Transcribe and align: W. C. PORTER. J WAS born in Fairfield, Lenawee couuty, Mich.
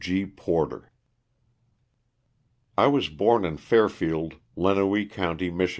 W. 0.03 0.11
C. 0.15 0.25
PORTER. 0.35 0.89
J 2.75 2.87
WAS 2.87 3.07
born 3.09 3.45
in 3.45 3.57
Fairfield, 3.57 4.37
Lenawee 4.57 5.07
couuty, 5.07 5.53
Mich. 5.53 5.69